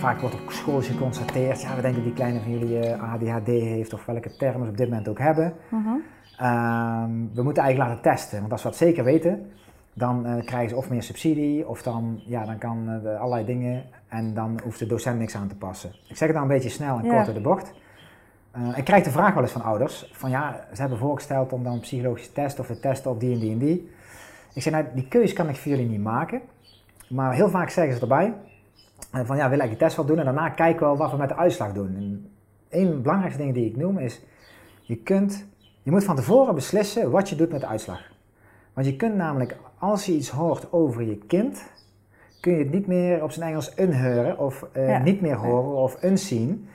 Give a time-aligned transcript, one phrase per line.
[0.00, 3.92] vaak wordt op school geconstateerd, ja, we denken die kleine van jullie eh, ADHD heeft
[3.92, 5.52] of welke termen ze op dit moment ook hebben.
[5.68, 5.88] Mhm.
[6.36, 9.50] Ehm, we moeten eigenlijk laten testen, want als we dat zeker weten,
[9.92, 13.84] dan eh, krijgen ze of meer subsidie of dan, ja, dan kan eh, allerlei dingen
[14.08, 15.90] en dan hoeft de docent niks aan te passen.
[16.08, 17.72] Ik zeg het dan een beetje snel en kort door de bocht.
[18.74, 21.72] Ik krijg de vraag wel eens van ouders, van ja, ze hebben voorgesteld om dan
[21.72, 23.90] een psychologische test of te testen op die en die en die.
[24.54, 26.40] Ik zeg, nou, die keuze kan ik voor jullie niet maken.
[27.08, 28.34] Maar heel vaak zeggen ze erbij,
[29.24, 31.16] van ja, wil ik die test wel doen en daarna kijken we wel wat we
[31.16, 31.94] met de uitslag doen.
[31.96, 32.30] En
[32.70, 34.20] een van de belangrijkste dingen die ik noem is,
[34.82, 35.46] je, kunt,
[35.82, 38.00] je moet van tevoren beslissen wat je doet met de uitslag.
[38.72, 41.62] Want je kunt namelijk, als je iets hoort over je kind,
[42.40, 44.98] kun je het niet meer op zijn Engels unheuren of eh, Ja.
[44.98, 46.68] niet meer horen of unzien.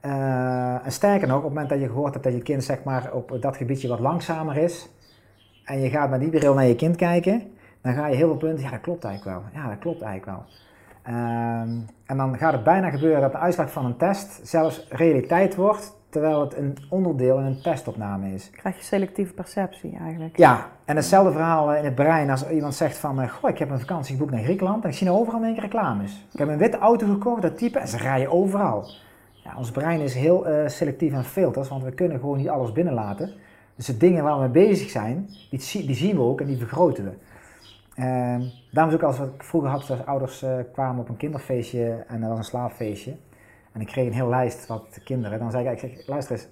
[0.00, 2.84] Eh, en sterker nog, op het moment dat je gehoord hebt dat je kind zeg
[2.84, 4.88] maar, op dat gebiedje wat langzamer is,
[5.64, 7.42] en je gaat met die bril naar je kind kijken,
[7.80, 10.38] dan ga je heel veel punten, ja dat klopt eigenlijk wel, ja dat klopt eigenlijk
[10.38, 10.44] wel.
[11.02, 11.68] Ehm,
[12.06, 15.96] en dan gaat het bijna gebeuren dat de uitslag van een test zelfs realiteit wordt,
[16.08, 18.50] terwijl het een onderdeel in een testopname is.
[18.50, 20.36] Krijg je selectieve perceptie eigenlijk.
[20.36, 23.58] Ja, en hetzelfde verhaal eh, in het brein als iemand zegt van, eh, goh, ik
[23.58, 26.26] heb een vakantie geboekt naar Griekenland en ik zie nou overal in één keer reclames.
[26.32, 28.90] Ik heb een witte auto gekocht, dat type, en ze rijden overal.
[29.44, 32.72] Ja, ons brein is heel eh, selectief aan filters, want we kunnen gewoon niet alles
[32.72, 33.30] binnenlaten.
[33.76, 36.46] Dus de dingen waar we mee bezig zijn, die, zie- die zien we ook en
[36.46, 37.10] die vergroten we.
[37.94, 42.04] Ehm, daarom is ook als we vroeger hadden, als ouders eh, kwamen op een kinderfeestje
[42.08, 43.16] en dat was een slaapfeestje.
[43.72, 45.38] En ik kreeg een heel lijst wat kinderen.
[45.38, 46.48] Dan zei ik, ik zeg, luister eens,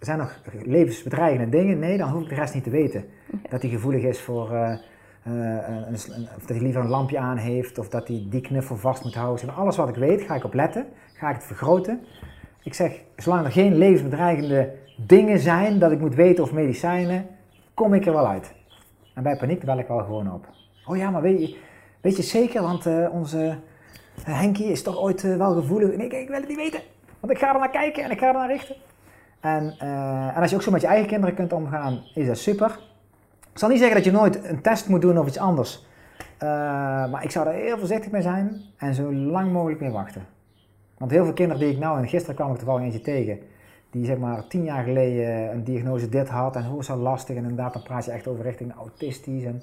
[0.00, 1.78] zijn nog levensbedreigende dingen?
[1.78, 3.04] Nee, dan hoef ik de rest niet te weten.
[3.50, 4.80] Dat hij gevoelig is voor, eh, eh,
[5.22, 8.76] een, een- of dat hij liever een lampje aan heeft, of dat hij die knuffel
[8.76, 9.42] vast moet houden.
[9.42, 12.00] Ik zeg, Alles wat ik weet, ga ik op letten, ga ik het vergroten.
[12.62, 17.26] Ik zeg, zolang er geen levensbedreigende dingen zijn, dat ik moet weten of medicijnen,
[17.74, 18.54] kom ik er wel uit.
[19.14, 20.46] En bij paniek bel ik wel gewoon op.
[20.88, 21.56] Oh ja, maar weet je,
[22.00, 23.58] weet je zeker, want eh, onze
[24.24, 25.96] eh, Henkie is toch ooit eh, wel gevoelig.
[25.96, 26.80] Nee, ik, wil het niet weten,
[27.20, 28.76] want ik ga er naar kijken en ik ga er naar richten.
[29.40, 32.78] En, en als je ook zo met je eigen kinderen kunt omgaan, is dat super.
[33.52, 35.86] Ik zal niet zeggen dat je nooit een test moet doen of iets anders.
[37.10, 40.26] Maar ik zou er heel voorzichtig mee zijn en zo lang mogelijk mee wachten.
[40.98, 43.38] Want heel veel kinderen die ik nou, en gisteren kwam ik toevallig eentje tegen,
[43.90, 47.42] die zeg maar tien jaar geleden een diagnose dit had en hoe zo lastig en
[47.42, 49.44] inderdaad dan praat je echt over richting autistisch.
[49.44, 49.62] En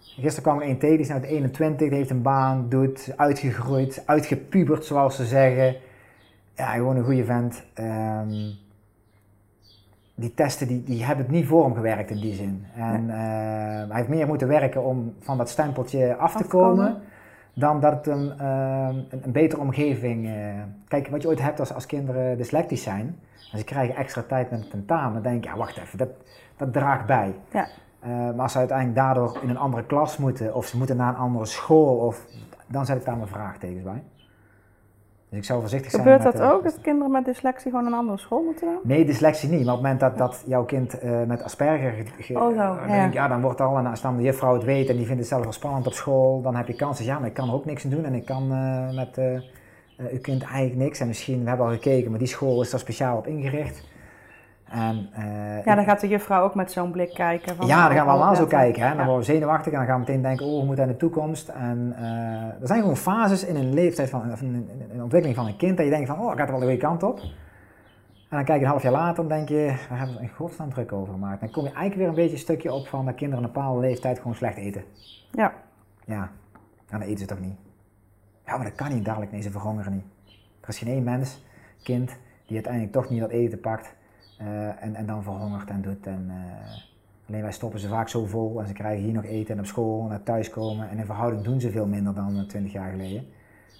[0.00, 4.02] gisteren kwam er een tegen, die is nou 21, die heeft een baan, doet, uitgegroeid,
[4.06, 5.76] uitgepubert zoals ze zeggen.
[6.54, 7.64] Ja, gewoon een goede vent.
[7.74, 8.50] Ehm,
[10.14, 12.66] die testen die, die hebben het niet voor hem gewerkt in die zin.
[12.74, 13.16] En eh,
[13.88, 16.76] hij heeft meer moeten werken om van dat stempeltje af te, te komen.
[16.76, 17.02] komen,
[17.54, 20.26] dan dat het hem eh, een, een betere omgeving.
[20.26, 20.32] eh,
[20.88, 23.18] kijk, wat je ooit hebt als, als kinderen dyslectisch zijn,
[23.52, 26.10] en ze krijgen extra tijd met het tentamen, dan denk je, ja, wacht even, dat,
[26.56, 27.34] dat draagt bij.
[27.52, 27.68] Ja.
[28.06, 31.08] Eh, maar als ze uiteindelijk daardoor in een andere klas moeten, of ze moeten naar
[31.08, 32.26] een andere school, of,
[32.66, 34.02] dan zet ik daar mijn vraagtekens bij.
[35.28, 36.02] Dus ik zou voorzichtig zijn.
[36.02, 38.78] Gebeurt dat eh, ook, dat kinderen met dyslexie gewoon een andere school moeten dan?
[38.82, 39.64] Nee, dyslexie niet.
[39.64, 41.92] Maar op het moment dat, dat jouw kind eh, met Asperger...
[42.18, 42.86] ge- Oh, zo, dan ja.
[42.86, 43.78] denk ik, ja, dan wordt al...
[43.78, 45.92] En als dan de juffrouw het weet en die vindt het zelf wel spannend op
[45.92, 46.42] school...
[46.42, 46.96] dan heb je kans.
[46.98, 48.04] Dus ja, maar ik kan er ook niks aan doen.
[48.04, 48.48] En ik kan
[48.94, 49.18] met
[49.98, 51.00] uw kind eigenlijk niks.
[51.00, 52.10] En misschien, we hebben al gekeken...
[52.10, 53.88] maar die school is daar speciaal op ingericht.
[54.70, 57.56] En, eh, Ja, dan gaat de juffrouw ook met zo'n blik kijken.
[57.56, 58.82] Van, ja, dan gaan we allemaal zo kijken.
[58.82, 58.88] Hè?
[58.88, 59.04] Dan Ja.
[59.04, 61.48] worden we zenuwachtig en dan gaan we meteen denken, oh, we moeten naar de toekomst.
[61.48, 65.38] En eh, er zijn gewoon fases in een leeftijd van, of in een, een ontwikkeling
[65.38, 67.18] van een kind, dat je denkt van, oh, gaat er wel de goede kant op.
[68.28, 70.28] En dan kijk je een half jaar later en denk je, waar hebben we in
[70.28, 71.40] godsnaam druk over gemaakt?
[71.40, 73.80] Dan kom je eigenlijk weer een beetje een stukje op van dat kinderen een bepaalde
[73.80, 74.82] leeftijd gewoon slecht eten.
[75.32, 75.52] Ja.
[76.04, 76.30] Ja,
[76.90, 77.56] en dan eten ze toch niet?
[78.46, 80.04] Ja, maar dat kan niet dadelijk, nee, ze verhongeren niet.
[80.60, 81.44] Er is geen één mens,
[81.82, 82.16] kind,
[82.46, 83.94] die uiteindelijk toch niet dat eten pakt
[84.36, 86.06] eh, en, en dan verhongert en doet.
[86.06, 89.54] En, eh, alleen wij stoppen ze vaak zo vol en ze krijgen hier nog eten
[89.54, 90.90] en op school en naar thuis komen.
[90.90, 93.26] En in verhouding doen ze veel minder dan eh, 20 jaar geleden.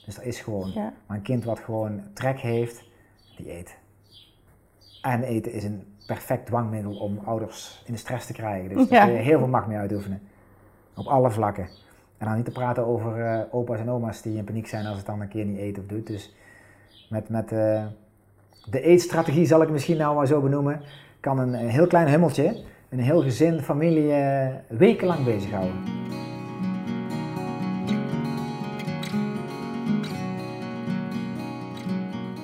[0.05, 0.72] Dus dat is gewoon.
[0.72, 0.93] Ja.
[1.06, 2.84] Maar een kind wat gewoon trek heeft,
[3.37, 3.77] die eet.
[5.03, 8.69] En eten is een perfect dwangmiddel om ouders in de stress te krijgen.
[8.69, 8.99] Dus Ja.
[8.99, 10.23] daar kun je heel veel macht mee uitoefenen.
[10.94, 11.69] Op alle vlakken.
[12.19, 14.97] En dan niet te praten over eh, opa's en oma's die in paniek zijn als
[14.97, 16.06] het dan een keer niet eet of doet.
[16.06, 16.35] Dus
[17.11, 17.85] met, met eh,
[18.70, 20.80] de eetstrategie zal ik misschien nou maar zo benoemen,
[21.20, 25.74] kan een, een heel klein hummeltje een heel gezin, familie eh, wekenlang bezighouden.